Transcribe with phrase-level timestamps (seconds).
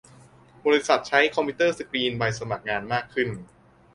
[0.65, 3.29] บริษัทใช้คอมพิวเตอร์สกรีนใบสมัครงานมากขึ้น